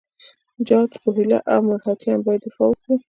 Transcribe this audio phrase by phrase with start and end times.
[0.67, 2.95] جاټ، روهیله او مرهټیان باید دفاع وکړي.